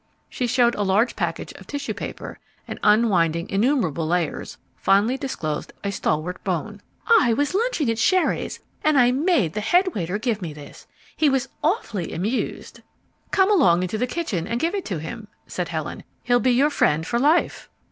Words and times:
She 0.29 0.47
showed 0.47 0.73
a 0.73 0.81
large 0.81 1.15
package 1.15 1.51
of 1.51 1.67
tissue 1.67 1.93
paper 1.93 2.39
and, 2.67 2.79
unwinding 2.81 3.47
innumerable 3.51 4.07
layers, 4.07 4.57
finally 4.75 5.15
disclosed 5.15 5.73
a 5.83 5.91
stalwart 5.91 6.43
bone. 6.43 6.81
"I 7.05 7.33
was 7.33 7.53
lunching 7.53 7.87
at 7.87 7.99
Sherry's, 7.99 8.61
and 8.83 8.97
I 8.97 9.11
made 9.11 9.53
the 9.53 9.61
head 9.61 9.93
waiter 9.93 10.17
give 10.17 10.41
me 10.41 10.53
this. 10.53 10.87
He 11.15 11.29
was 11.29 11.49
awfully 11.63 12.11
amused." 12.13 12.81
"Come 13.29 13.51
along 13.51 13.83
into 13.83 13.99
the 13.99 14.07
kitchen 14.07 14.47
and 14.47 14.59
give 14.59 14.73
it 14.73 14.85
to 14.85 14.97
him," 14.97 15.27
said 15.45 15.67
Helen. 15.67 16.03
"He'll 16.23 16.39
be 16.39 16.49
your 16.49 16.71
friend 16.71 17.05
for 17.05 17.19
life." 17.19 17.69